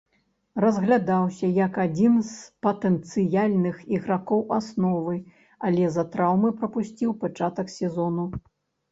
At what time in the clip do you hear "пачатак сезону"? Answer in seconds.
7.25-8.25